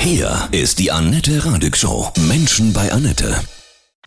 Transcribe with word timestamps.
Hier 0.00 0.48
ist 0.50 0.78
die 0.78 0.90
Annette 0.90 1.44
Radig 1.44 1.76
Show. 1.76 2.10
Menschen 2.26 2.72
bei 2.72 2.90
Annette. 2.90 3.38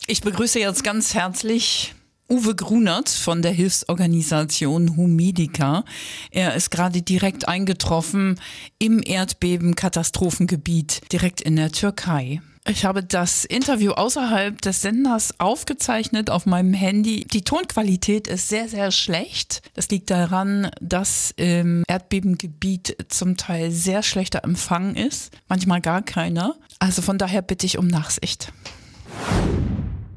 Ich 0.08 0.21
begrüße 0.21 0.59
jetzt 0.59 0.83
ganz 0.83 1.13
herzlich 1.13 1.93
Uwe 2.27 2.55
Grunert 2.55 3.09
von 3.09 3.43
der 3.43 3.51
Hilfsorganisation 3.51 4.98
Humedica. 4.98 5.86
Er 6.32 6.56
ist 6.56 6.71
gerade 6.71 7.04
direkt 7.04 7.48
eingetroffen 7.48 8.40
im 8.79 9.04
Erdbeben-Katastrophengebiet 9.06 11.12
direkt 11.12 11.42
in 11.42 11.58
der 11.58 11.71
Türkei. 11.71 12.41
Ich 12.66 12.86
habe 12.86 13.04
das 13.04 13.43
Interview 13.43 13.91
außerhalb 13.91 14.61
des 14.61 14.82
Senders 14.82 15.38
aufgezeichnet 15.38 16.30
auf 16.30 16.45
meinem 16.45 16.73
Handy. 16.73 17.25
Die 17.25 17.43
Tonqualität 17.43 18.30
ist 18.30 18.48
sehr, 18.48 18.70
sehr 18.70 18.91
schlecht. 18.91 19.62
Das 19.73 19.89
liegt 19.89 20.09
daran, 20.09 20.71
dass 20.80 21.34
im 21.36 21.84
Erdbebengebiet 21.89 22.95
zum 23.09 23.36
Teil 23.36 23.70
sehr 23.70 24.02
schlechter 24.02 24.45
Empfang 24.45 24.95
ist, 24.95 25.34
manchmal 25.49 25.81
gar 25.81 26.04
keiner. 26.04 26.55
Also 26.80 27.02
von 27.02 27.18
daher 27.18 27.41
bitte 27.41 27.66
ich 27.66 27.77
um 27.77 27.88
Nachsicht. 27.88 28.53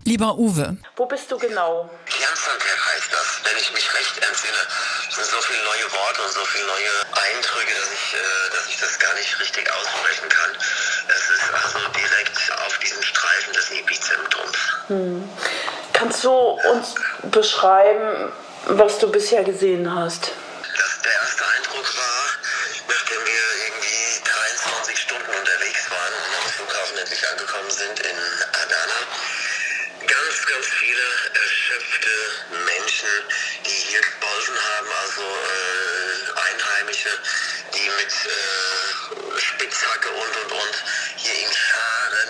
Lieber 0.06 0.38
Uwe. 0.38 0.76
Wo 0.94 1.04
bist 1.06 1.32
du 1.32 1.36
genau? 1.36 1.90
Jansanker 2.06 2.76
heißt 2.94 3.10
das, 3.10 3.40
wenn 3.42 3.58
ich 3.58 3.72
mich 3.72 3.92
recht 3.92 4.16
entsinne. 4.22 4.62
Es 5.08 5.16
sind 5.16 5.26
so 5.26 5.40
viele 5.42 5.58
neue 5.64 5.92
Worte 5.92 6.22
und 6.22 6.32
so 6.32 6.44
viele 6.44 6.64
neue 6.64 6.92
Eindrücke, 7.10 7.74
dass 7.74 7.90
ich, 7.90 8.14
äh, 8.14 8.54
dass 8.54 8.68
ich 8.68 8.78
das 8.78 8.98
gar 9.00 9.12
nicht 9.14 9.40
richtig 9.40 9.68
aussprechen 9.68 10.28
kann. 10.28 10.50
Es 11.08 11.28
ist 11.28 11.52
also 11.52 11.88
direkt 11.88 12.38
auf 12.66 12.78
diesem 12.78 13.02
Streifen 13.02 13.52
des 13.52 13.70
Epizentrums. 13.72 14.58
Hm. 14.86 15.28
Kannst 15.92 16.22
du 16.22 16.30
uns 16.30 16.94
beschreiben, 17.24 18.32
was 18.66 19.00
du 19.00 19.10
bisher 19.10 19.42
gesehen 19.42 19.92
hast? 19.92 20.30
Erschöpfte 31.66 32.08
Menschen, 32.64 33.08
die 33.64 33.70
hier 33.70 34.00
geholfen 34.00 34.54
haben, 34.54 34.88
also 35.02 35.22
äh, 35.22 36.40
Einheimische, 36.40 37.10
die 37.74 37.90
mit 37.90 38.12
äh, 38.12 39.40
Spitzhacke 39.40 40.10
und 40.10 40.36
und 40.44 40.52
und 40.52 40.84
hier 41.16 41.34
in 41.34 41.52
Scharen, 41.52 42.28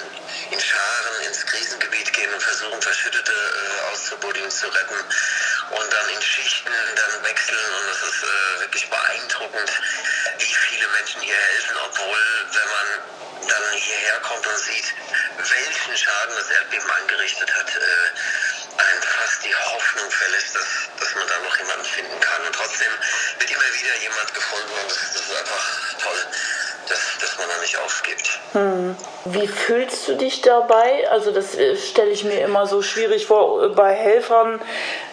in 0.53 0.61
Scharen 0.61 1.21
ins 1.27 1.45
Krisengebiet 1.45 2.13
gehen 2.15 2.33
und 2.33 2.43
versuchen, 2.43 2.81
Verschüttete 2.81 3.33
äh, 3.33 3.93
auszubuddeln, 3.93 4.51
zu 4.51 4.69
retten 4.69 5.05
und 5.71 5.93
dann 5.93 6.09
in 6.09 6.23
Schichten 6.23 6.73
dann 6.97 7.25
wechseln 7.25 7.73
und 7.81 7.89
es 7.91 8.03
ist 8.09 8.23
äh, 8.23 8.61
wirklich 8.61 8.89
beeindruckend, 8.89 9.71
wie 10.39 10.55
viele 10.55 10.89
Menschen 10.89 11.21
hier 11.21 11.37
helfen, 11.37 11.77
obwohl 11.85 12.19
wenn 12.53 12.69
man 12.69 13.49
dann 13.49 13.73
hierher 13.75 14.19
kommt 14.21 14.47
und 14.47 14.59
sieht, 14.59 14.95
welchen 15.37 15.97
Schaden 15.97 16.37
das 16.37 16.51
Erdbeben 16.51 16.91
angerichtet 16.91 17.55
hat, 17.55 17.69
äh, 17.69 18.46
einem 18.79 19.03
fast 19.03 19.45
die 19.45 19.55
Hoffnung 19.55 20.11
verlässt, 20.11 20.55
dass, 20.55 20.89
dass 21.01 21.15
man 21.15 21.27
da 21.27 21.39
noch 21.49 21.57
jemanden 21.59 21.85
finden 21.85 22.21
kann. 22.21 22.47
Und 22.47 22.55
trotzdem 22.55 22.93
wird 23.39 23.51
immer 23.51 23.71
wieder 23.81 23.97
jemand 24.03 24.35
gefunden 24.35 24.73
und 24.83 24.91
das, 24.91 24.99
das 25.15 25.23
ist 25.23 25.37
einfach 25.37 25.99
toll, 26.03 26.21
dass, 26.89 27.01
dass 27.21 27.39
man 27.39 27.49
da 27.49 27.59
nicht 27.59 27.79
aufgibt. 27.79 28.41
Hm. 28.53 28.97
Wie 29.27 29.49
fühlst 29.49 30.09
du 30.09 30.15
dich 30.15 30.41
dabei? 30.43 31.09
Also 31.11 31.33
das 31.33 31.55
äh, 31.55 31.77
stelle 31.77 32.11
ich 32.11 32.25
mir 32.25 32.41
immer 32.41 32.67
so 32.67 32.83
schwierig 32.83 33.27
vor 33.27 33.65
äh, 33.65 33.69
bei 33.69 33.95
Helfern, 33.95 34.61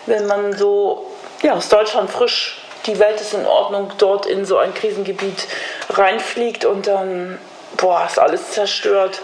wenn 0.06 0.28
man 0.28 0.56
so 0.58 1.12
ja, 1.42 1.54
aus 1.54 1.70
Deutschland 1.70 2.10
frisch, 2.10 2.62
die 2.86 3.00
Welt 3.00 3.20
ist 3.22 3.34
in 3.34 3.46
Ordnung, 3.46 3.92
dort 3.98 4.26
in 4.26 4.46
so 4.46 4.58
ein 4.58 4.74
Krisengebiet 4.74 5.48
reinfliegt 5.90 6.66
und 6.66 6.88
dann, 6.88 7.40
boah, 7.78 8.06
ist 8.06 8.20
alles 8.20 8.52
zerstört. 8.52 9.22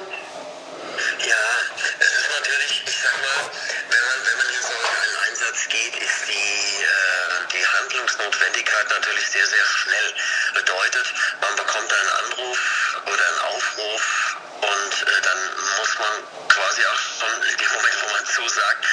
Muss 15.90 15.98
man 15.98 16.48
quasi 16.50 16.86
auch 16.86 17.00
schon 17.00 17.44
in 17.50 17.58
dem 17.58 17.72
Moment, 17.74 17.96
wo 18.02 18.14
man 18.14 18.26
zusagt, 18.26 18.86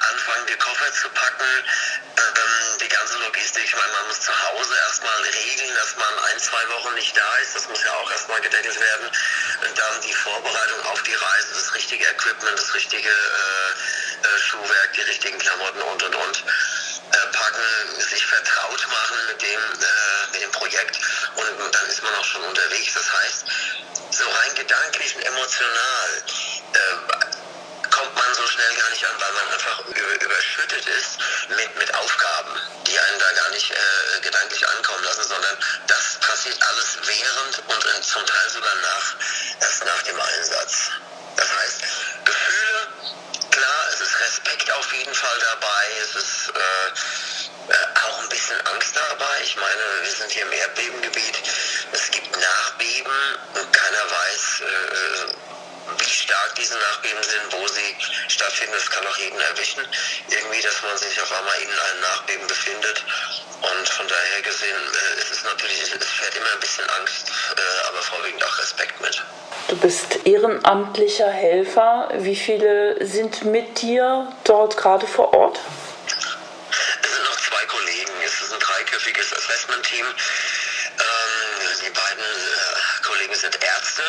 anfangen, 0.00 0.46
die 0.46 0.56
Koffer 0.56 0.92
zu 0.92 1.08
packen, 1.10 1.44
ähm, 1.44 2.78
die 2.80 2.88
ganze 2.88 3.18
Logistik. 3.18 3.64
Ich 3.64 3.76
meine, 3.76 3.92
man 3.92 4.06
muss 4.08 4.20
zu 4.20 4.32
Hause 4.32 4.74
erstmal 4.86 5.20
regeln, 5.20 5.74
dass 5.74 5.96
man 5.96 6.18
ein, 6.30 6.38
zwei 6.40 6.68
Wochen 6.70 6.94
nicht 6.94 7.16
da 7.16 7.36
ist. 7.42 7.56
Das 7.56 7.68
muss 7.68 7.82
ja 7.82 7.92
auch 7.92 8.10
erstmal 8.10 8.40
gedeckelt 8.40 8.80
werden. 8.80 9.10
Und 9.66 9.78
dann 9.78 10.00
die 10.00 10.14
Vorbereitung 10.14 10.80
auf 10.86 11.02
die 11.02 11.14
Reise, 11.14 11.54
das 11.54 11.74
richtige 11.74 12.06
Equipment, 12.06 12.58
das 12.58 12.72
richtige 12.72 13.10
äh, 13.10 13.12
äh, 13.12 14.38
Schuhwerk, 14.40 14.92
die 14.94 15.02
richtigen 15.02 15.38
Klamotten 15.38 15.82
und 15.82 16.02
und 16.02 16.14
und. 16.14 16.44
Äh, 17.10 17.26
packen, 17.32 18.00
sich 18.00 18.26
vertraut 18.26 18.86
machen 18.88 19.16
mit 19.28 19.40
dem, 19.40 19.60
äh, 19.80 20.32
mit 20.32 20.42
dem 20.42 20.52
Projekt 20.52 20.98
und 21.36 21.74
dann 21.74 21.86
ist 21.88 22.02
man 22.02 22.14
auch 22.14 22.24
schon 22.24 22.42
unterwegs. 22.44 22.92
Das 22.92 23.10
heißt, 23.10 23.44
so 24.10 24.24
rein 24.28 24.54
gedanklich 24.54 25.16
und 25.16 25.22
emotional 25.22 26.22
äh, 26.74 27.88
kommt 27.88 28.14
man 28.14 28.34
so 28.34 28.46
schnell 28.46 28.74
gar 28.76 28.90
nicht 28.90 29.04
an, 29.06 29.14
weil 29.18 29.32
man 29.32 29.48
einfach 29.54 29.84
überschüttet 30.20 30.86
ist 30.86 31.18
mit, 31.56 31.76
mit 31.78 31.94
Aufgaben, 31.94 32.60
die 32.86 32.98
einen 32.98 33.18
da 33.18 33.32
gar 33.32 33.50
nicht 33.50 33.70
äh, 33.70 34.20
gedanklich 34.20 34.68
ankommen 34.68 35.04
lassen, 35.04 35.28
sondern 35.28 35.58
das 35.86 36.18
passiert 36.20 36.62
alles 36.62 36.98
während 37.06 37.58
und 37.68 38.04
zum 38.04 38.26
Teil 38.26 38.50
sogar 38.50 38.74
nach, 38.74 39.16
erst 39.60 39.84
nach 39.84 40.02
dem 40.02 40.20
Einsatz. 40.20 40.90
Das 41.36 41.48
heißt, 41.56 41.80
Gefühle, 42.24 42.88
klar, 43.50 43.88
es 43.94 44.00
Respekt 44.20 44.70
auf 44.72 44.92
jeden 44.92 45.14
Fall 45.14 45.38
dabei, 45.38 45.84
es 46.02 46.14
ist 46.16 46.52
äh, 46.54 47.72
auch 48.06 48.22
ein 48.22 48.28
bisschen 48.28 48.60
Angst 48.66 48.96
dabei. 48.96 49.40
Ich 49.42 49.56
meine, 49.56 49.82
wir 50.02 50.12
sind 50.12 50.30
hier 50.32 50.42
im 50.42 50.52
Erdbebengebiet, 50.52 51.42
es 51.92 52.10
gibt 52.10 52.32
Nachbeben 52.32 53.12
und 53.54 53.72
keiner 53.72 54.10
weiß, 54.10 54.60
äh, 54.60 54.64
wie 54.64 55.27
stark 56.28 56.54
diese 56.56 56.76
Nachbeben 56.76 57.22
sind, 57.22 57.52
wo 57.52 57.66
sie 57.68 57.96
stattfinden. 58.28 58.74
Das 58.74 58.90
kann 58.90 59.06
auch 59.06 59.16
jeden 59.16 59.40
erwischen. 59.40 59.82
Irgendwie, 60.28 60.60
dass 60.60 60.82
man 60.82 60.96
sich 60.98 61.20
auf 61.22 61.32
einmal 61.32 61.58
in 61.60 61.70
einem 61.70 62.00
Nachbeben 62.02 62.46
befindet. 62.46 63.02
Und 63.62 63.88
von 63.88 64.06
daher 64.06 64.42
gesehen, 64.42 64.76
äh, 64.76 65.20
es 65.20 65.30
ist 65.30 65.44
natürlich, 65.44 65.80
es 65.82 65.88
fährt 65.88 66.36
immer 66.36 66.52
ein 66.52 66.60
bisschen 66.60 66.88
Angst, 67.00 67.30
äh, 67.56 67.88
aber 67.88 68.02
vorwiegend 68.02 68.44
auch 68.44 68.58
Respekt 68.58 69.00
mit. 69.00 69.22
Du 69.68 69.76
bist 69.76 70.26
ehrenamtlicher 70.26 71.30
Helfer. 71.30 72.10
Wie 72.14 72.36
viele 72.36 73.04
sind 73.06 73.44
mit 73.44 73.80
dir 73.80 74.30
dort 74.44 74.76
gerade 74.76 75.06
vor 75.06 75.32
Ort? 75.32 75.58
Es 77.02 77.14
sind 77.14 77.24
noch 77.24 77.40
zwei 77.40 77.64
Kollegen. 77.66 78.12
Es 78.24 78.42
ist 78.42 78.52
ein 78.52 78.60
dreiköpfiges 78.60 79.32
Assessment-Team. 79.32 80.06
Ähm, 80.06 81.78
die 81.84 81.90
beiden 81.90 82.24
äh, 82.24 82.87
Kollegen 83.18 83.34
sind 83.34 83.64
Ärzte 83.64 84.02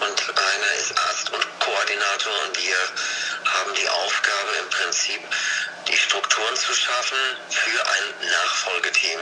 und 0.00 0.38
einer 0.38 0.72
ist 0.80 0.98
Arzt 0.98 1.30
und 1.30 1.60
Koordinator 1.60 2.32
und 2.42 2.58
wir 2.58 2.76
haben 3.44 3.74
die 3.74 3.88
Aufgabe 3.88 4.52
im 4.58 4.70
Prinzip 4.70 5.20
die 5.86 5.96
Strukturen 5.96 6.56
zu 6.56 6.74
schaffen 6.74 7.18
für 7.48 7.86
ein 7.86 8.28
Nachfolgeteam. 8.28 9.20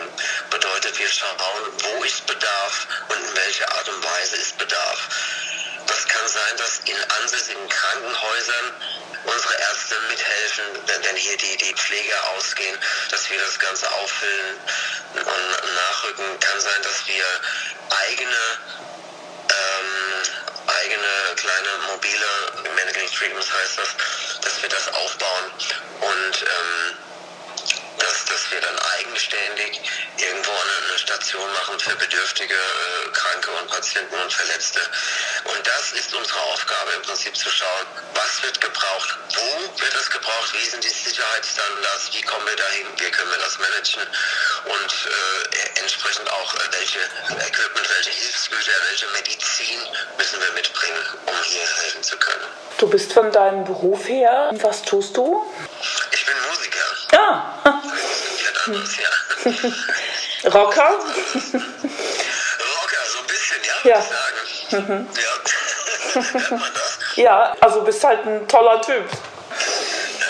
Bedeutet, 0.49 0.99
wir 0.99 1.09
schauen, 1.11 1.37
wo 1.37 2.05
ist 2.05 2.27
Bedarf 2.27 2.89
und 3.11 3.19
in 3.19 3.37
welcher 3.37 3.71
Art 3.71 3.89
und 3.91 4.03
Weise 4.03 4.37
ist 4.37 4.56
Bedarf. 4.56 5.09
Das 5.87 6.09
kann 6.09 6.27
sein, 6.28 6.56
dass 6.56 6.78
in 6.87 6.97
ansässigen 7.21 7.69
Krankenhäusern 7.69 8.72
unsere 9.25 9.59
Ärzte 9.59 9.95
mithelfen, 10.09 10.65
wenn 10.87 11.16
hier 11.16 11.37
die, 11.37 11.56
die 11.59 11.75
Pfleger 11.75 12.31
ausgehen, 12.37 12.78
dass 13.10 13.28
wir 13.28 13.39
das 13.39 13.59
Ganze 13.59 13.91
auffüllen 13.93 14.56
und 15.16 15.75
nachrücken. 15.75 16.41
Kann 16.41 16.60
sein, 16.60 16.83
dass 16.83 17.06
wir 17.06 17.25
eigene 17.91 18.59
kleine 21.38 21.71
mobile 21.86 22.74
Medical 22.74 23.07
Treatments 23.10 23.53
heißt 23.53 23.78
das, 23.78 23.97
dass 24.42 24.62
wir 24.62 24.68
das 24.68 24.89
aufbauen. 24.89 25.45
Und 26.01 26.42
ähm, 26.42 26.97
dass, 28.38 28.50
wir 28.52 28.60
dann 28.60 28.78
eigenständig 28.98 29.80
irgendwo 30.16 30.50
eine, 30.50 30.88
eine 30.88 30.98
Station 30.98 31.52
machen 31.52 31.78
für 31.80 31.94
bedürftige 31.96 32.54
äh, 32.54 33.10
Kranke 33.10 33.50
und 33.50 33.68
Patienten 33.68 34.14
und 34.14 34.32
Verletzte. 34.32 34.80
Und 35.44 35.66
das 35.66 35.92
ist 35.92 36.14
unsere 36.14 36.40
Aufgabe 36.52 36.92
im 36.92 37.02
Prinzip 37.02 37.36
zu 37.36 37.50
schauen, 37.50 37.86
was 38.14 38.42
wird 38.42 38.60
gebraucht, 38.60 39.18
wo 39.34 39.82
wird 39.82 39.94
es 39.94 40.10
gebraucht, 40.10 40.52
wie 40.54 40.64
sind 40.66 40.84
die 40.84 40.88
Sicherheitsstandards, 40.88 42.10
wie 42.12 42.22
kommen 42.22 42.46
wir 42.46 42.56
dahin, 42.56 42.86
wie 42.96 43.10
können 43.10 43.30
wir 43.30 43.38
das 43.38 43.58
managen 43.58 44.02
und 44.64 44.92
äh, 44.92 45.80
entsprechend 45.80 46.30
auch 46.30 46.54
äh, 46.54 46.58
welche 46.78 47.00
Equipment, 47.00 47.88
welche 47.96 48.10
Hilfsgüter, 48.10 48.72
welche 48.90 49.06
Medizin 49.08 49.80
müssen 50.16 50.40
wir 50.40 50.52
mitbringen, 50.52 51.04
um 51.26 51.42
hier 51.44 51.66
helfen 51.82 52.02
zu 52.02 52.16
können. 52.18 52.46
Du 52.78 52.88
bist 52.88 53.12
von 53.12 53.32
deinem 53.32 53.64
Beruf 53.64 54.06
her, 54.06 54.50
was 54.62 54.82
tust 54.82 55.16
du? 55.16 55.44
Ich 56.12 56.24
bin 56.24 56.34
Musiker. 56.48 56.78
Ja. 57.12 57.58
Ja. 58.74 60.50
Rocker? 60.50 60.91
Rocker, 60.91 61.00
so 63.06 63.18
ein 63.20 63.26
bisschen, 63.26 63.60
ja, 63.84 63.91
Ja. 63.91 63.98
ich 64.44 64.70
sagen. 64.70 65.09
Ja. 65.16 65.28
Man 66.50 66.72
das? 66.74 66.98
Ja, 67.16 67.56
also 67.60 67.82
bist 67.82 68.03
halt 68.04 68.26
ein 68.26 68.47
toller 68.48 68.80
Typ. 68.80 69.04
Ja, 70.18 70.26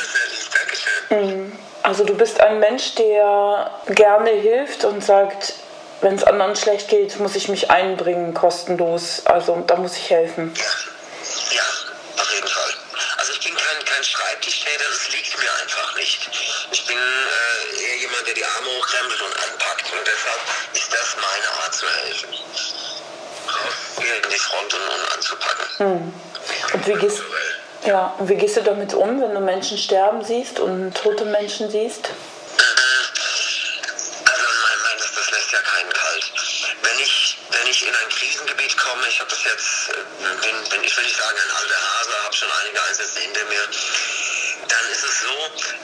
Dankeschön. 1.08 1.52
Also 1.82 2.05
du 2.05 2.14
bist 2.14 2.40
ein 2.40 2.58
Mensch, 2.61 2.94
der 2.96 3.70
gerne 3.88 4.31
hilft 4.31 4.84
und 4.84 5.02
sagt, 5.05 5.55
wenn 6.00 6.14
es 6.14 6.25
anderen 6.25 6.55
schlecht 6.56 6.88
geht, 6.88 7.19
muss 7.19 7.34
ich 7.37 7.49
mich 7.49 7.70
einbringen, 7.70 8.34
kostenlos. 8.34 9.23
Also 9.25 9.62
da 9.67 9.76
muss 9.76 9.96
ich 9.96 10.11
helfen. 10.11 10.52
Ja, 10.55 10.64
deshalb 20.29 20.77
ist 20.77 20.93
das 20.93 21.17
meine 21.17 21.49
Art 21.63 21.75
zu 21.75 21.87
helfen. 21.89 22.29
In 23.97 24.31
die 24.31 24.39
Front 24.39 24.75
und, 24.75 24.81
und 24.81 25.13
anzupacken. 25.15 26.13
Und 26.75 26.87
wie 26.87 26.95
gehst, 26.95 27.23
ja, 27.85 28.15
und 28.19 28.29
wie 28.29 28.37
gehst 28.37 28.57
du 28.57 28.63
damit 28.63 28.95
um, 28.95 29.21
wenn 29.21 29.35
du 29.35 29.41
Menschen 29.41 29.79
sterben 29.79 30.25
siehst 30.25 30.61
und 30.61 30.95
tote 30.95 31.25
Menschen 31.25 31.71
siehst? 31.71 32.11
Also 34.25 34.45
mein, 34.63 34.79
mein, 34.85 34.99
das, 34.99 35.15
das 35.15 35.31
lässt 35.31 35.53
ja 35.53 35.59
keinen 35.59 35.93
kalt. 35.93 36.33
Wenn 36.83 36.99
ich, 37.01 37.39
wenn 37.51 37.67
ich 37.67 37.87
in 37.87 37.95
ein 37.95 38.09
Krisengebiet 38.11 38.77
komme, 38.77 39.09
ich 39.09 39.21
habe 39.21 39.31
das 39.31 39.45
jetzt, 39.45 39.89
äh, 39.91 39.95
bin, 40.47 40.69
bin, 40.69 40.85
ich 40.85 40.97
will 40.97 41.05
nicht 41.05 41.17
sagen 41.17 41.39
ein 41.39 41.51
alter 41.57 41.81
Hase, 41.99 42.25
habe 42.25 42.37
schon 42.37 42.51
einige 42.63 42.83
Einsätze 42.83 43.21
hinter 43.21 43.45
mir, 43.47 43.69
dann 44.69 44.91
ist 44.91 45.05
es 45.05 45.21
so, 45.21 45.35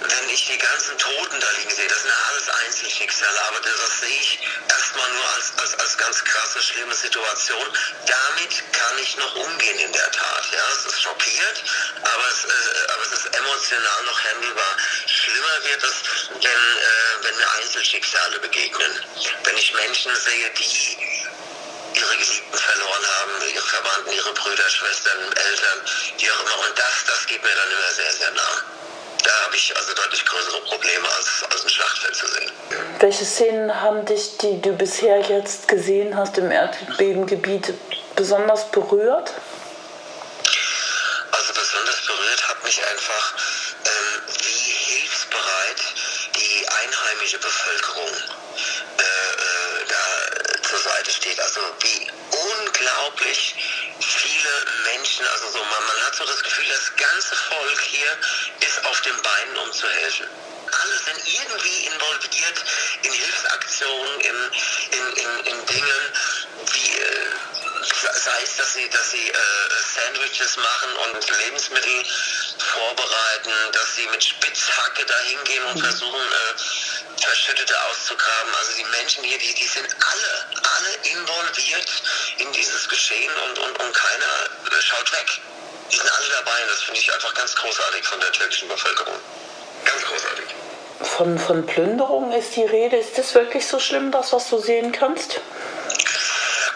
wenn 0.00 0.29
ich 0.31 0.46
die 0.46 0.58
ganzen 0.58 0.99
Toten 0.99 1.33
sehe, 1.74 1.88
das 1.88 2.02
sind 2.02 2.12
alles 2.28 2.48
Einzelschicksale, 2.48 3.42
aber 3.48 3.60
das, 3.60 4.00
sehe 4.00 4.20
ich 4.20 4.38
erstmal 4.68 5.10
nur 5.12 5.28
als, 5.34 5.52
als, 5.58 5.74
als 5.78 5.98
ganz 5.98 6.24
krasse, 6.24 6.62
schlimme 6.62 6.94
Situation. 6.94 7.66
Damit 8.06 8.72
kann 8.72 8.98
ich 8.98 9.16
noch 9.16 9.34
umgehen 9.36 9.78
in 9.78 9.92
der 9.92 10.10
Tat. 10.12 10.44
Ja, 10.52 10.62
es 10.72 10.86
ist 10.86 11.02
schockiert, 11.02 11.64
aber 12.02 12.28
es, 12.28 12.44
äh, 12.44 12.92
aber 12.92 13.02
es 13.04 13.12
ist 13.12 13.36
emotional 13.36 14.02
noch 14.04 14.24
handelbar. 14.24 14.76
Schlimmer 15.06 15.64
wird 15.64 15.82
es, 15.82 15.94
wenn, 16.30 16.40
äh, 16.42 17.22
wenn 17.22 17.36
mir 17.36 17.50
Einzelschicksale 17.62 18.38
begegnen. 18.40 19.04
Wenn 19.44 19.56
ich 19.56 19.74
Menschen 19.74 20.14
sehe, 20.16 20.50
die 20.50 21.24
ihre 21.94 22.16
Geliebten 22.16 22.58
verloren 22.58 23.06
haben, 23.18 23.48
ihre 23.54 23.66
Verwandten, 23.66 24.12
ihre 24.12 24.32
Brüder, 24.34 24.68
Schwestern, 24.68 25.32
Eltern, 25.32 25.78
wie 26.18 26.30
auch 26.30 26.40
immer. 26.40 26.68
Und 26.68 26.78
das, 26.78 27.04
das 27.06 27.26
geht 27.26 27.42
mir 27.42 27.54
dann 27.54 27.70
immer 27.70 27.92
sehr, 27.92 28.12
sehr 28.12 28.30
nah. 28.32 28.83
Da 29.64 29.70
habe 29.70 29.81
ich 29.81 29.88
also 29.88 30.02
deutlich 30.02 30.25
größere 30.26 30.61
Probleme, 30.62 31.08
als, 31.16 31.44
als 31.50 31.62
ein 31.64 31.69
Schlachtfeld 31.70 32.14
zu 32.14 32.26
sehen. 32.26 32.50
Welche 33.00 33.25
Szenen 33.25 33.81
haben 33.81 34.05
dich, 34.05 34.37
die 34.37 34.61
du 34.61 34.72
bisher 34.72 35.20
jetzt 35.20 35.69
gesehen 35.69 36.14
hast 36.16 36.37
im 36.37 36.50
Erdbebengebiet, 36.50 37.72
besonders 38.14 38.70
berührt? 38.70 39.32
Das 56.34 56.42
Gefühl, 56.42 56.66
das 56.69 56.96
ganze 56.96 57.36
Volk 57.36 57.81
hier 57.81 58.19
ist 58.66 58.84
auf 58.86 59.00
den 59.02 59.16
Beinen, 59.22 59.56
um 59.58 59.72
zu 59.72 59.88
helfen. 59.88 60.26
Alle 60.82 60.98
sind 60.98 61.19
irgendwie 61.32 61.86
involviert 61.86 62.64
in 63.02 63.12
Hilfsaktionen, 63.12 64.20
in, 64.20 64.50
in, 64.90 65.12
in, 65.12 65.46
in 65.46 65.66
Dingen, 65.66 66.12
wie 66.72 66.98
äh, 66.98 67.54
sei 68.14 68.42
es, 68.42 68.56
dass 68.56 68.75
sie, 68.75 68.88
dass 68.88 69.10
sie 69.12 69.31
äh, 69.31 69.34
Sandwiches 69.94 70.56
machen 70.56 70.96
und 71.04 71.38
Lebensmittel 71.38 72.04
vorbereiten, 72.58 73.52
dass 73.70 73.94
sie 73.94 74.06
mit 74.08 74.25
Spitzhacke 74.25 75.04
dahin 75.04 75.44
gehen 75.44 75.64
und 75.64 75.81
versuchen, 75.81 76.20
äh, 76.20 77.20
Verschüttete 77.22 77.75
auszugraben. 77.84 78.54
Also 78.56 78.72
die 78.76 78.84
Menschen 78.84 79.22
hier, 79.22 79.38
die, 79.38 79.54
die 79.54 79.69
sind 79.69 79.86
alle, 79.86 80.46
alle 80.76 80.94
involviert 81.12 81.90
in 82.38 82.52
dieses 82.52 82.88
Geschehen 82.88 83.32
und, 83.46 83.58
und, 83.60 83.78
und 83.78 83.92
keiner 83.94 84.76
äh, 84.76 84.82
schaut 84.82 85.12
weg. 85.12 85.40
Die 85.90 85.96
sind 85.96 86.10
alle 86.10 86.28
dabei 86.28 86.62
und 86.62 86.70
das 86.70 86.82
finde 86.82 87.00
ich 87.00 87.12
einfach 87.12 87.34
ganz 87.34 87.54
großartig 87.54 88.04
von 88.06 88.20
der 88.20 88.32
türkischen 88.32 88.69
Bevölkerung. 88.69 89.14
Ganz 89.84 90.02
großartig. 90.02 90.44
Von, 91.02 91.38
von 91.38 91.66
Plünderung 91.66 92.32
ist 92.32 92.56
die 92.56 92.64
Rede. 92.64 92.96
Ist 92.96 93.19
das 93.19 93.34
wirklich 93.34 93.66
so 93.66 93.78
schlimm, 93.78 94.10
das, 94.10 94.32
was 94.32 94.48
du 94.48 94.58
sehen 94.58 94.92
kannst? 94.92 95.40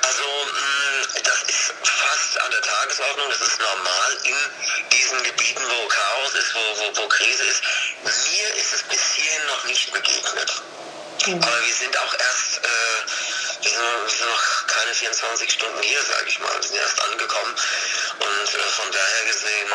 Also 0.03 0.25
mh, 0.25 1.21
das 1.25 1.43
ist 1.49 1.73
fast 1.83 2.41
an 2.41 2.51
der 2.51 2.63
Tagesordnung, 2.63 3.29
das 3.31 3.41
ist 3.41 3.61
normal 3.61 4.17
in 4.25 4.37
diesen 4.93 5.23
Gebieten, 5.23 5.63
wo 5.63 5.89
Chaos 5.89 6.35
ist, 6.35 6.55
wo, 6.55 6.59
wo, 6.59 7.03
wo 7.03 7.09
Krise 7.09 7.45
ist. 7.45 7.63
Mir 8.05 8.55
ist 8.57 8.75
es 8.75 8.83
bis 8.85 9.01
hierhin 9.15 9.47
noch 9.47 9.65
nicht 9.65 9.93
begegnet. 9.93 10.63
Aber 11.27 11.61
wir 11.67 11.75
sind 11.75 11.97
auch 11.99 12.15
erst, 12.15 12.59
äh, 12.65 12.69
wir, 13.63 13.71
sind, 13.71 13.81
wir 13.81 14.11
sind 14.11 14.29
noch 14.29 14.67
keine 14.67 14.95
24 14.95 15.51
Stunden 15.51 15.83
hier, 15.83 16.03
sage 16.03 16.29
ich 16.29 16.39
mal. 16.41 16.55
Wir 16.55 16.63
sind 16.63 16.77
erst 16.77 17.01
angekommen. 17.03 17.55
Und 18.21 18.55
äh, 18.55 18.59
von 18.59 18.87
daher 18.93 19.25
gesehen 19.31 19.69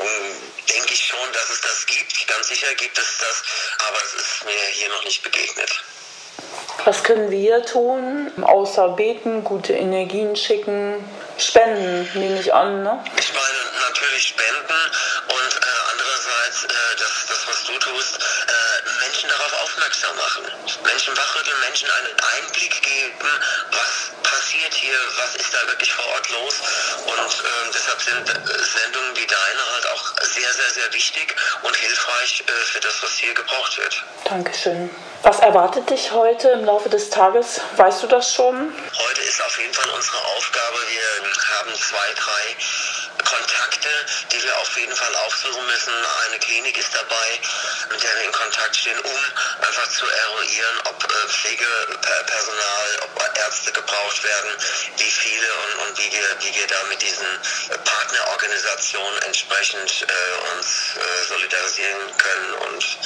ähm, 0.00 0.36
denke 0.68 0.94
ich 0.94 1.06
schon, 1.06 1.32
dass 1.32 1.50
es 1.50 1.60
das 1.60 1.86
gibt. 1.86 2.28
Ganz 2.28 2.48
sicher 2.48 2.74
gibt 2.74 2.98
es 2.98 3.18
das, 3.18 3.42
aber 3.88 3.98
es 4.04 4.14
ist 4.14 4.44
mir 4.44 4.66
hier 4.72 4.88
noch 4.88 5.04
nicht 5.04 5.22
begegnet. 5.22 5.84
Was 6.84 7.02
können 7.02 7.30
wir 7.30 7.64
tun, 7.64 8.32
außer 8.42 8.88
beten, 8.90 9.42
gute 9.42 9.72
Energien 9.72 10.36
schicken, 10.36 11.02
spenden, 11.38 12.08
nehme 12.14 12.40
ich 12.40 12.52
an, 12.52 12.82
ne? 12.82 13.02
Ich 13.18 13.32
meine 13.32 13.88
natürlich 13.88 14.28
spenden 14.28 14.90
Menschen 21.44 21.44
wachrütteln, 21.44 21.60
Menschen 21.60 21.90
einen 21.90 22.16
Einblick 22.36 22.82
geben, 22.82 23.28
was 23.70 24.30
passiert 24.30 24.74
hier, 24.74 24.96
was 25.16 25.36
ist 25.36 25.52
da 25.52 25.68
wirklich 25.68 25.92
vor 25.92 26.06
Ort 26.06 26.30
los. 26.30 26.54
Und 27.06 27.18
ähm, 27.18 27.70
deshalb 27.72 28.00
sind 28.00 28.28
äh, 28.28 28.64
Sendungen 28.64 29.16
wie 29.16 29.26
deine 29.26 29.72
halt 29.74 29.86
auch 29.88 30.14
sehr, 30.22 30.52
sehr, 30.52 30.70
sehr 30.70 30.92
wichtig 30.92 31.34
und 31.62 31.76
hilfreich 31.76 32.44
äh, 32.46 32.52
für 32.72 32.80
das, 32.80 33.02
was 33.02 33.12
hier 33.18 33.34
gebraucht 33.34 33.78
wird. 33.78 34.04
Dankeschön. 34.24 34.90
Was 35.22 35.40
erwartet 35.40 35.88
dich 35.88 36.12
heute 36.12 36.48
im 36.50 36.64
Laufe 36.64 36.88
des 36.88 37.08
Tages? 37.08 37.60
Weißt 37.76 38.02
du 38.02 38.06
das 38.06 38.34
schon? 38.34 38.74
Heute 39.08 39.20
ist 39.22 39.42
auf 39.42 39.58
jeden 39.58 39.72
Fall 39.72 39.88
unsere 39.90 40.18
Aufgabe. 40.36 40.76
Wir 40.90 41.56
haben 41.58 41.74
zwei, 41.74 42.12
drei 42.14 42.56
auf 44.64 44.76
jeden 44.78 44.96
Fall 44.96 45.14
aufsuchen 45.26 45.66
müssen. 45.66 45.92
Eine 46.26 46.38
Klinik 46.38 46.78
ist 46.78 46.94
dabei, 46.94 47.40
mit 47.90 48.02
der 48.02 48.16
wir 48.16 48.24
in 48.24 48.32
Kontakt 48.32 48.74
stehen, 48.74 48.98
um 48.98 49.20
einfach 49.60 49.88
zu 49.90 50.06
eruieren, 50.08 50.76
ob 50.84 51.04
äh, 51.04 51.28
Pflegepersonal, 51.28 52.88
ob 53.02 53.38
Ärzte 53.38 53.72
gebraucht 53.72 54.24
werden, 54.24 54.50
wie 54.96 55.10
viele 55.10 55.48
und, 55.54 55.88
und 55.88 55.98
wie, 55.98 56.10
wir, 56.10 56.28
wie 56.40 56.54
wir 56.54 56.66
da 56.66 56.82
mit 56.88 57.02
diesen 57.02 57.26
Partnerorganisationen 57.84 59.22
entsprechend 59.22 60.06
äh, 60.08 60.56
uns 60.56 60.96
äh, 60.96 61.28
solidarisieren 61.28 62.16
können 62.16 62.52
und, 62.54 62.98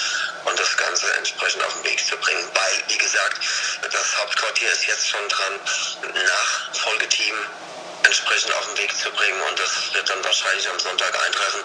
und 0.44 0.60
das 0.60 0.76
Ganze 0.76 1.12
entsprechend 1.14 1.64
auf 1.64 1.74
den 1.74 1.84
Weg 1.84 2.06
zu 2.06 2.16
bringen. 2.18 2.48
Weil, 2.54 2.82
wie 2.86 2.98
gesagt, 2.98 3.42
das 3.82 4.16
Hauptquartier 4.18 4.70
ist 4.70 4.86
jetzt 4.86 5.08
schon 5.08 5.28
dran, 5.28 5.60
ein 6.04 6.24
Nachfolgeteam 6.24 7.34
entsprechend 8.08 8.52
auf 8.54 8.66
den 8.66 8.78
Weg 8.78 8.96
zu 8.96 9.10
bringen. 9.12 9.40
Und 9.48 9.58
das 9.58 9.94
wird 9.94 10.08
dann 10.08 10.24
wahrscheinlich 10.24 10.68
am 10.70 10.78
Sonntag 10.78 11.12
eintreffen 11.26 11.60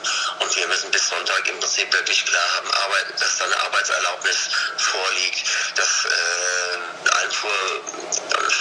und 0.53 0.59
wir 0.59 0.67
müssen 0.67 0.91
bis 0.91 1.09
Sonntag 1.09 1.47
im 1.47 1.59
Prinzip 1.59 1.91
wirklich 1.93 2.25
klar 2.25 2.55
haben, 2.55 2.69
Arbeit, 2.71 3.05
dass 3.19 3.37
da 3.37 3.45
eine 3.45 3.59
Arbeitserlaubnis 3.61 4.49
vorliegt, 4.77 5.43
dass 5.75 6.05
äh, 6.05 7.23
Einfuhr 7.23 7.51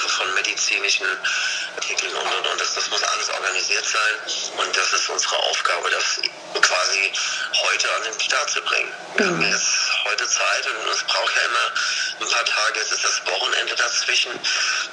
von 0.09 0.35
medizinischen 0.35 1.07
Artikeln 1.77 2.13
und 2.15 2.27
und 2.27 2.47
und, 2.47 2.61
das, 2.61 2.75
das 2.75 2.89
muss 2.91 3.03
alles 3.03 3.29
organisiert 3.31 3.85
sein 3.85 4.59
und 4.59 4.77
das 4.77 4.93
ist 4.93 5.09
unsere 5.09 5.37
Aufgabe, 5.37 5.91
das 5.91 6.21
quasi 6.61 7.13
heute 7.53 7.95
an 7.95 8.03
den 8.05 8.21
Start 8.21 8.51
zu 8.51 8.63
bringen. 8.63 8.93
Wir 9.17 9.27
haben 9.27 9.43
jetzt 9.43 9.91
heute 10.05 10.29
Zeit 10.29 10.67
und 10.67 10.93
es 10.93 11.03
braucht 11.05 11.33
ja 11.37 11.43
immer 11.43 11.73
ein 12.21 12.29
paar 12.29 12.45
Tage, 12.45 12.81
jetzt 12.81 12.93
ist 12.93 13.05
das 13.05 13.27
Wochenende 13.27 13.75
dazwischen. 13.75 14.33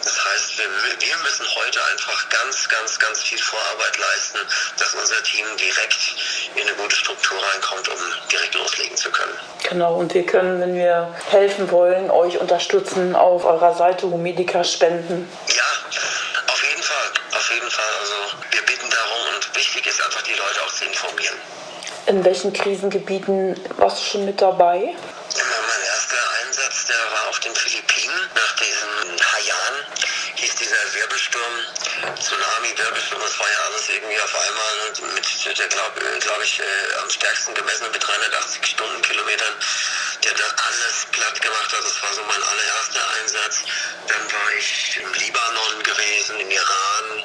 Das 0.04 0.26
heißt, 0.26 0.58
wir, 0.58 0.68
wir 1.00 1.18
müssen 1.18 1.46
heute 1.56 1.84
einfach 1.86 2.30
ganz, 2.30 2.68
ganz, 2.70 3.00
ganz 3.00 3.24
viel 3.24 3.40
Vorarbeit 3.40 3.98
leisten, 3.98 4.40
dass 4.78 4.94
unser 4.94 5.24
Team 5.24 5.46
direkt 5.58 6.16
in 6.56 6.68
eine 6.68 6.76
gute 6.76 6.89
Struktur 6.96 7.38
reinkommt, 7.54 7.88
um 7.90 7.96
direkt 8.32 8.56
loslegen 8.56 8.96
zu 8.98 9.12
können. 9.12 9.38
Genau, 9.70 9.96
und 9.96 10.14
wir 10.14 10.26
können, 10.26 10.60
wenn 10.62 10.76
wir 10.76 11.14
helfen 11.30 11.70
wollen, 11.72 12.10
euch 12.10 12.38
unterstützen, 12.40 13.16
auf 13.16 13.46
eurer 13.46 13.76
Seite 13.76 14.08
Humedica 14.10 14.64
spenden. 14.64 15.30
Ja, 15.48 15.64
auf 16.48 16.64
jeden 16.64 16.82
Fall, 16.84 17.12
auf 17.38 17.50
jeden 17.54 17.70
Fall. 17.70 17.86
Also 18.02 18.14
wir 18.52 18.62
bitten 18.66 18.90
darum 18.90 19.36
und 19.36 19.56
wichtig 19.56 19.86
ist 19.86 20.02
einfach, 20.04 20.22
die 20.24 20.34
Leute 20.34 20.62
auch 20.66 20.74
zu 20.74 20.86
informieren. 20.86 21.36
In 22.08 22.26
welchen 22.26 22.52
Krisengebieten 22.54 23.56
warst 23.78 24.00
du 24.00 24.06
schon 24.12 24.26
mit 24.26 24.42
dabei? 24.42 24.78
Ja, 24.78 25.44
Mein 25.70 25.86
erster 25.86 26.18
Einsatz, 26.44 26.88
der 26.88 26.98
war 26.98 27.30
auf 27.30 27.40
den 27.40 27.54
Philippinen. 27.54 28.16
Nach 28.34 28.56
diesem 28.56 29.18
Haiyan 29.34 29.86
hieß 30.36 30.56
dieser 30.56 30.94
Wirbelsturm, 31.10 32.16
Tsunami, 32.22 32.78
Wirbelsturm, 32.78 33.22
das 33.22 33.40
war 33.40 33.50
ja 33.50 33.58
alles 33.66 33.90
irgendwie 33.90 34.22
auf 34.22 34.36
einmal 34.36 35.16
mit, 35.16 35.58
der 35.58 35.68
glaube 35.68 36.20
glaub 36.20 36.44
ich, 36.44 36.60
äh, 36.60 36.94
am 37.02 37.10
stärksten 37.10 37.56
gemessen 37.56 37.92
mit 37.92 38.08
380 38.08 38.64
Stundenkilometern, 38.64 39.56
der 40.24 40.34
da 40.36 40.44
alles 40.68 41.08
platt 41.12 41.42
gemacht 41.42 41.74
hat. 41.74 41.84
Das 41.84 42.04
war 42.04 42.14
so 42.14 42.22
mein 42.26 42.44
allererster 42.44 43.10
Einsatz. 43.22 43.62
Dann 44.08 44.32
war 44.32 44.54
ich 44.60 45.00
im 45.02 45.14
Libanon 45.14 45.82
gewesen, 45.82 46.40
im 46.42 46.52
Iran, 46.52 47.24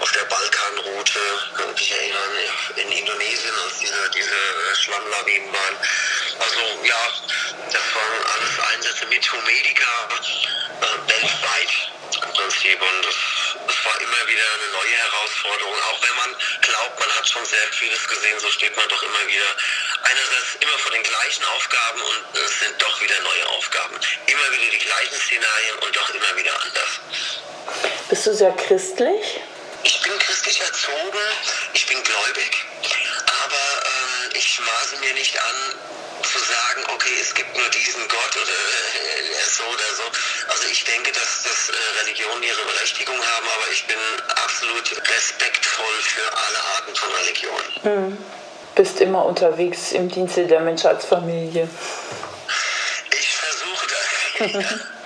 auf 0.00 0.10
der 0.10 0.24
Balkanroute, 0.24 1.20
kann 1.56 1.70
mich 1.70 1.92
erinnern, 1.92 2.30
in 2.76 2.90
Indonesien, 2.90 3.54
als 3.64 3.78
diese, 3.78 4.10
diese 4.10 4.74
Schlammlawinen 4.74 5.52
waren. 5.52 5.76
Also 6.40 6.60
ja, 6.82 7.12
das 7.70 7.94
waren 7.94 8.26
alles 8.34 8.74
Einsätze 8.74 9.06
mit 9.06 9.32
Humedica 9.32 10.08
äh, 10.10 10.10
weltweit 10.10 10.49
Prinzip. 12.70 12.82
Und 12.82 13.66
das 13.66 13.84
war 13.84 14.00
immer 14.00 14.26
wieder 14.28 14.42
eine 14.54 14.72
neue 14.72 14.96
Herausforderung. 14.96 15.74
Auch 15.90 16.02
wenn 16.02 16.16
man 16.16 16.36
glaubt, 16.60 17.00
man 17.00 17.08
hat 17.16 17.28
schon 17.28 17.44
sehr 17.44 17.66
vieles 17.72 18.06
gesehen, 18.06 18.38
so 18.38 18.50
steht 18.50 18.76
man 18.76 18.88
doch 18.88 19.02
immer 19.02 19.26
wieder 19.26 19.56
einerseits 20.02 20.54
immer 20.60 20.78
vor 20.78 20.92
den 20.92 21.02
gleichen 21.02 21.44
Aufgaben 21.44 22.00
und 22.00 22.38
es 22.38 22.60
sind 22.60 22.82
doch 22.82 23.02
wieder 23.02 23.20
neue 23.20 23.48
Aufgaben. 23.48 23.96
Immer 24.26 24.52
wieder 24.52 24.70
die 24.70 24.78
gleichen 24.78 25.16
Szenarien 25.20 25.76
und 25.80 25.96
doch 25.96 26.10
immer 26.10 26.36
wieder 26.36 26.54
anders. 26.62 27.00
Bist 28.08 28.26
du 28.26 28.34
sehr 28.34 28.52
christlich? 28.52 29.40
Ich 29.82 30.02
bin 30.02 30.18
christlich 30.18 30.60
erzogen, 30.60 31.18
ich 31.72 31.86
bin 31.86 32.02
gläubig, 32.02 32.64
aber 33.44 33.82
ähm, 33.86 34.30
ich 34.34 34.60
maße 34.60 34.96
mir 34.98 35.14
nicht 35.14 35.40
an, 35.40 35.74
zu 36.30 36.38
sagen, 36.38 36.82
okay, 36.94 37.16
es 37.20 37.34
gibt 37.34 37.56
nur 37.56 37.68
diesen 37.70 38.06
Gott 38.08 38.36
oder 38.36 38.52
äh, 38.52 39.44
so 39.48 39.64
oder 39.64 39.94
so. 39.96 40.04
Also 40.48 40.64
ich 40.70 40.84
denke, 40.84 41.10
dass, 41.12 41.42
dass 41.42 41.68
äh, 41.68 42.00
Religionen 42.02 42.42
ihre 42.42 42.64
Berechtigung 42.64 43.16
haben, 43.16 43.46
aber 43.56 43.72
ich 43.72 43.84
bin 43.86 43.96
absolut 44.44 44.90
respektvoll 45.10 45.94
für 46.02 46.32
alle 46.32 46.60
Arten 46.76 46.94
von 46.94 47.08
Religionen. 47.14 47.70
Mhm. 47.82 48.18
Bist 48.76 49.00
immer 49.00 49.24
unterwegs 49.24 49.92
im 49.92 50.08
Dienste 50.08 50.46
der 50.46 50.60
Menschheitsfamilie. 50.60 51.68
Ich 53.10 53.36
versuche 53.36 53.86
das. 53.88 54.52
das 54.52 54.99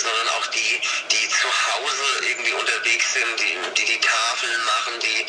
sondern 0.00 0.28
auch 0.36 0.46
die, 0.48 0.80
die 1.10 1.28
zu 1.28 1.48
Hause 1.48 2.26
irgendwie 2.28 2.52
unterwegs 2.52 3.12
sind, 3.14 3.40
die 3.40 3.58
die, 3.76 3.84
die 3.84 4.00
Tafeln 4.00 4.64
machen, 4.64 5.00
die, 5.00 5.26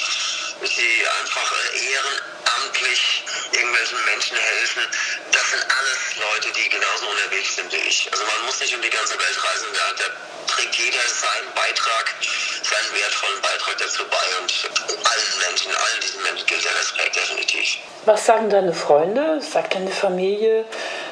die 0.68 1.08
einfach 1.20 1.54
ehrenamtlich 1.74 3.24
irgendwelchen 3.52 4.06
Menschen 4.06 4.38
helfen. 4.38 4.84
Das 5.32 5.52
sind 5.52 5.64
alles 5.64 6.00
Leute, 6.18 6.52
die 6.52 6.70
genauso 6.70 7.08
unterwegs 7.08 7.56
sind 7.56 7.72
wie 7.72 7.88
ich. 7.88 8.10
Also 8.12 8.24
man 8.24 8.46
muss 8.46 8.60
nicht 8.60 8.76
um 8.76 8.82
die 8.82 8.90
ganze 8.90 9.18
Welt 9.18 9.38
reisen, 9.44 9.68
da, 9.74 10.04
da 10.04 10.54
trägt 10.54 10.76
jeder 10.76 11.02
seinen 11.08 11.54
Beitrag, 11.56 12.16
seinen 12.64 13.02
wertvollen 13.02 13.42
Beitrag 13.42 13.78
dazu 13.78 14.04
bei 14.06 14.42
und 14.42 14.70
allen 15.04 15.40
Menschen, 15.48 15.76
allen 15.76 16.02
diesen 16.02 16.24
Menschen 16.24 16.46
gilt 16.46 16.64
der 16.64 16.76
Respekt 16.76 17.16
definitiv. 17.16 17.78
Was 18.06 18.26
sagen 18.26 18.50
deine 18.50 18.74
Freunde, 18.74 19.42
sagt 19.42 19.76
deine 19.76 19.92
Familie, 19.92 20.66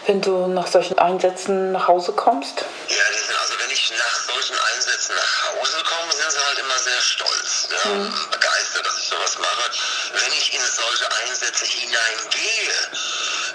wenn 0.07 0.21
du 0.21 0.47
nach 0.47 0.67
solchen 0.67 0.97
Einsätzen 0.97 1.71
nach 1.71 1.87
Hause 1.87 2.13
kommst? 2.13 2.65
Ja, 2.87 2.95
die 3.13 3.19
sind, 3.19 3.37
also 3.39 3.48
wenn 3.69 3.75
ich 3.75 3.91
nach 3.91 4.19
solchen 4.25 4.57
Einsätzen 4.57 5.15
nach 5.15 5.43
Hause 5.53 5.83
komme, 5.83 6.11
sind 6.11 6.31
sie 6.31 6.39
halt 6.39 6.57
immer 6.57 6.79
sehr 6.79 7.01
stolz, 7.01 7.67
ja, 7.69 7.89
mhm. 7.91 8.29
begeistert, 8.31 8.83
dass 8.83 8.97
ich 8.97 9.07
sowas 9.09 9.37
mache. 9.37 9.71
Wenn 10.13 10.33
ich 10.33 10.53
in 10.55 10.61
solche 10.65 11.11
Einsätze 11.11 11.65
hineingehe, 11.65 12.73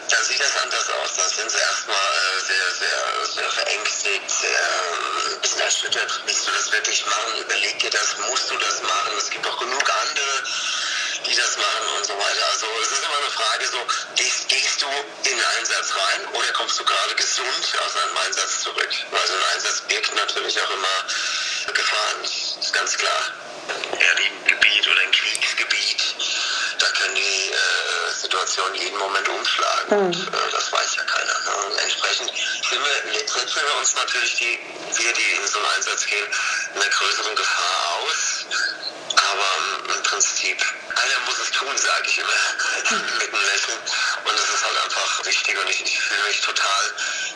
dann 0.08 0.24
sieht 0.24 0.40
das 0.40 0.56
anders 0.62 0.88
aus. 0.88 1.16
Dann 1.16 1.28
sind 1.30 1.50
sie 1.50 1.58
erstmal 1.58 1.96
äh, 1.96 2.40
sehr, 2.46 2.70
sehr, 2.78 3.26
sehr 3.34 3.50
verängstigt, 3.50 4.30
sehr 4.30 5.34
ein 5.34 5.40
bisschen 5.40 5.60
erschüttert. 5.60 6.20
Willst 6.26 6.46
du 6.46 6.52
das 6.52 6.70
wirklich 6.70 7.06
machen? 7.06 7.40
Überleg 7.40 7.78
dir 7.80 7.90
das, 7.90 8.16
musst 8.30 8.50
du 8.50 8.56
das 8.58 8.82
machen? 8.82 9.18
Es 9.18 9.30
gibt 9.30 9.44
auch 9.48 9.58
genug 9.58 9.90
andere 10.06 10.42
die 11.26 11.34
das 11.34 11.56
machen 11.56 11.88
und 11.96 12.06
so 12.06 12.14
weiter. 12.14 12.44
Also 12.52 12.66
es 12.82 12.92
ist 12.92 13.04
immer 13.04 13.16
eine 13.16 13.30
Frage 13.30 13.66
so, 13.66 13.78
gehst, 14.16 14.48
gehst 14.48 14.82
du 14.82 14.86
in 14.86 15.36
den 15.36 15.44
Einsatz 15.58 15.94
rein 15.94 16.26
oder 16.32 16.52
kommst 16.52 16.78
du 16.78 16.84
gerade 16.84 17.14
gesund 17.14 17.64
aus 17.84 17.96
einem 17.96 18.16
Einsatz 18.18 18.60
zurück? 18.60 18.90
Weil 19.10 19.26
so 19.26 19.34
ein 19.34 19.44
Einsatz 19.54 19.80
birgt 19.82 20.14
natürlich 20.14 20.60
auch 20.60 20.70
immer 20.70 21.04
Gefahren, 21.72 22.24
ist 22.24 22.72
ganz 22.72 22.96
klar. 22.96 23.32
Erdbebengebiet 23.98 24.88
oder 24.88 25.00
ein 25.00 25.12
Kriegsgebiet, 25.12 26.02
da 26.78 26.86
können 26.88 27.14
die 27.14 27.50
äh, 27.50 28.12
Situationen 28.12 28.74
jeden 28.74 28.98
Moment 28.98 29.28
umschlagen. 29.28 29.98
Mhm. 29.98 30.06
Und, 30.06 30.16
äh, 30.16 30.50
das 30.52 30.72
weiß 30.72 30.96
ja 30.96 31.04
keiner. 31.04 31.40
Ne? 31.40 31.66
Und 31.66 31.78
entsprechend 31.78 32.32
sind 32.68 32.80
wir, 32.84 33.20
setzen 33.20 33.62
wir 33.64 33.76
uns 33.78 33.94
natürlich, 33.94 34.34
die, 34.36 34.58
wir, 34.96 35.12
die 35.12 35.30
in 35.32 35.46
so 35.46 35.58
einen 35.58 35.68
Einsatz 35.76 36.06
gehen, 36.06 36.26
einer 36.74 36.88
größeren 36.88 37.34
Gefahr 37.34 38.00
aus. 38.02 38.46
Aber 39.16 39.94
im 39.94 40.02
Prinzip, 40.02 40.62
tun, 41.64 41.76
sage 41.76 42.04
ich 42.06 42.18
immer 42.18 42.28
mit 43.18 43.34
einem 43.34 43.44
Lächeln. 43.46 43.78
Und 44.24 44.34
es 44.34 44.54
ist 44.54 44.64
halt 44.64 44.84
einfach 44.84 45.24
wichtig 45.24 45.58
und 45.58 45.70
ich, 45.70 45.84
ich 45.84 46.00
fühle 46.00 46.28
mich 46.28 46.40
total 46.40 46.84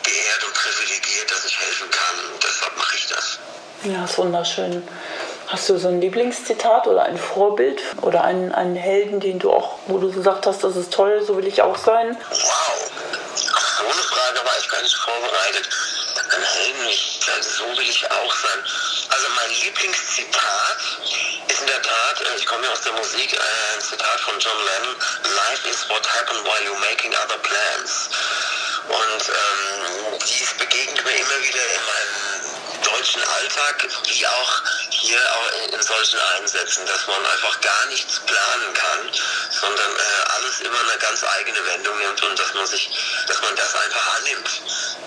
geehrt 0.03 0.43
und 0.45 0.53
privilegiert, 0.53 1.31
dass 1.31 1.45
ich 1.45 1.59
helfen 1.59 1.89
kann. 1.89 2.33
Und 2.33 2.43
deshalb 2.43 2.77
mache 2.77 2.95
ich 2.95 3.07
das. 3.07 3.39
Ja, 3.83 4.05
ist 4.05 4.17
wunderschön. 4.17 4.87
Hast 5.47 5.69
du 5.69 5.77
so 5.77 5.87
ein 5.87 6.01
Lieblingszitat 6.01 6.85
oder 6.87 7.03
ein 7.03 7.17
Vorbild 7.17 7.81
oder 8.01 8.23
einen, 8.23 8.51
einen 8.51 8.75
Helden, 8.75 9.19
den 9.19 9.39
du 9.39 9.51
auch, 9.51 9.79
wo 9.87 9.97
du 9.97 10.11
gesagt 10.11 10.45
hast, 10.45 10.63
das 10.63 10.75
ist 10.75 10.93
toll, 10.93 11.23
so 11.25 11.37
will 11.37 11.47
ich 11.47 11.61
auch 11.61 11.77
sein? 11.77 12.15
Wow, 12.29 12.91
auf 13.55 13.63
so 13.77 13.83
eine 13.83 13.93
Frage 13.93 14.45
war 14.45 14.57
ich 14.59 14.69
gar 14.69 14.81
nicht 14.81 14.95
vorbereitet. 14.95 15.69
Ein 16.35 16.43
Helden, 16.43 16.87
so 17.41 17.63
will 17.77 17.89
ich 17.89 18.11
auch 18.11 18.35
sein. 18.35 18.63
Also 19.09 19.27
mein 19.35 19.49
Lieblingszitat 19.63 20.58
komme 22.49 22.65
ja 22.65 22.71
aus 22.71 22.81
der 22.81 22.93
Musik, 22.93 23.31
äh, 23.31 23.37
ein 23.37 23.81
Zitat 23.81 24.19
von 24.21 24.39
John 24.39 24.57
Lennon, 24.65 24.95
Life 25.35 25.69
is 25.69 25.87
what 25.89 26.05
happened 26.17 26.43
while 26.43 26.63
you're 26.65 26.79
making 26.79 27.13
other 27.13 27.37
plans. 27.37 28.09
Und 28.89 29.23
ähm, 29.29 30.19
dies 30.25 30.51
begegnet 30.57 31.05
mir 31.05 31.15
immer 31.15 31.39
wieder 31.45 31.61
in 31.61 31.81
meinem 31.85 32.81
deutschen 32.81 33.21
Alltag, 33.21 33.87
wie 34.07 34.25
auch 34.25 34.63
hier 34.89 35.19
auch 35.19 35.73
in 35.73 35.81
solchen 35.81 36.19
Einsätzen, 36.37 36.85
dass 36.87 37.05
man 37.05 37.23
einfach 37.23 37.61
gar 37.61 37.85
nichts 37.87 38.19
planen 38.19 38.73
kann, 38.73 39.11
sondern 39.61 39.91
äh, 39.91 40.29
alles 40.35 40.61
immer 40.61 40.79
eine 40.79 40.97
ganz 40.97 41.23
eigene 41.23 41.63
Wendung 41.67 41.97
nimmt 41.99 42.23
und 42.23 42.39
dass 42.39 42.53
man 42.55 42.65
sich, 42.65 42.89
dass 43.27 43.41
man 43.43 43.55
das 43.55 43.75
einfach 43.75 44.15
annimmt, 44.17 44.49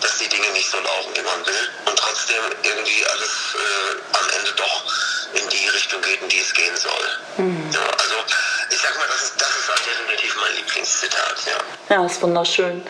dass 0.01 0.17
die 0.19 0.29
Dinge 0.29 0.49
nicht 0.51 0.71
so 0.71 0.79
laufen, 0.79 1.17
wie 1.17 1.23
man 1.23 1.45
will 1.45 1.71
und 1.87 1.99
trotzdem 1.99 2.45
irgendwie 2.63 3.05
alles 3.07 3.33
äh, 3.55 4.17
am 4.17 4.31
Ende 4.31 4.53
doch 4.53 4.85
in 5.35 5.49
die 5.49 5.69
Richtung 5.69 6.01
geht, 6.03 6.23
in 6.23 6.29
die 6.29 6.41
es 6.41 6.55
gehen 6.55 6.77
soll. 6.77 7.12
Mhm. 7.37 7.65
Also 7.67 8.15
ich 8.71 8.79
sag 8.79 8.97
mal, 8.97 9.07
das 9.09 9.23
ist, 9.23 9.41
das 9.41 9.49
ist 9.49 9.69
halt 9.69 9.81
definitiv 9.87 10.37
mein 10.41 10.57
Lieblingszitat, 10.57 11.37
ja. 11.47 11.97
Ja, 11.97 12.07
ist 12.07 12.23
wunderschön. 12.23 12.83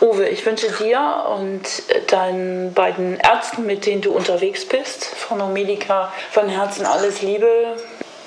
Uwe, 0.00 0.28
ich 0.28 0.44
wünsche 0.44 0.70
dir 0.72 1.26
und 1.28 1.62
deinen 2.10 2.74
beiden 2.74 3.18
Ärzten, 3.20 3.66
mit 3.66 3.86
denen 3.86 4.02
du 4.02 4.12
unterwegs 4.12 4.66
bist, 4.66 5.04
von 5.04 5.40
Omedica, 5.40 6.12
von 6.32 6.48
Herzen 6.48 6.86
alles 6.86 7.22
Liebe, 7.22 7.76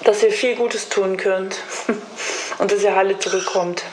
dass 0.04 0.24
ihr 0.24 0.32
viel 0.32 0.56
Gutes 0.56 0.90
tun 0.90 1.18
könnt 1.18 1.58
und 2.60 2.72
dass 2.72 2.82
ihr 2.82 2.96
heile 2.96 3.20
zurückkommt. 3.20 3.84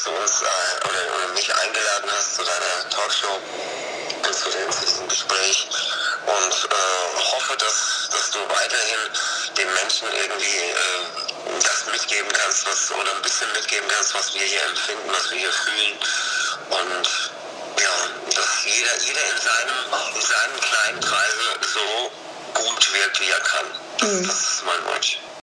Dass 0.00 0.04
du 0.04 0.18
uns 0.18 0.42
äh, 0.42 0.88
oder, 0.88 1.14
oder, 1.14 1.34
mich 1.34 1.54
eingeladen 1.54 2.10
hast 2.10 2.36
zu 2.36 2.42
deiner 2.42 2.88
Talkshow 2.88 3.38
und 4.26 4.34
zu, 4.34 4.50
dem, 4.50 4.70
diesem 4.70 5.08
Gespräch 5.08 5.68
und 6.26 6.54
äh, 6.54 7.20
hoffe, 7.32 7.56
dass, 7.58 8.08
dass 8.10 8.30
du 8.30 8.38
weiterhin 8.48 9.00
den 9.58 9.74
Menschen 9.74 10.08
irgendwie 10.12 10.70
äh, 10.70 11.60
das 11.62 11.86
mitgeben 11.92 12.30
kannst, 12.32 12.66
was 12.66 12.90
oder 12.92 13.14
ein 13.14 13.22
bisschen 13.22 13.50
mitgeben 13.52 13.88
kannst, 13.88 14.14
was 14.14 14.32
wir 14.34 14.42
hier 14.42 14.62
empfinden, 14.64 15.10
was 15.12 15.30
wir 15.30 15.38
hier 15.38 15.52
fühlen 15.52 15.98
und 16.70 17.32
ja, 17.80 18.34
dass 18.34 18.64
jeder, 18.64 18.96
jeder 19.04 19.24
in 19.30 19.40
seinem, 19.40 20.14
in 20.14 20.22
seinem 20.22 20.60
kleinen 20.60 21.00
Kreise 21.00 21.44
so 21.74 22.12
gut 22.54 22.94
wirkt, 22.94 23.20
wie 23.20 23.30
er 23.30 23.40
kann. 23.40 23.66
Das, 23.98 24.08
mhm. 24.08 24.26
das 24.26 24.40
ist 24.40 24.64
mein 24.64 24.94
Wunsch. 24.94 25.18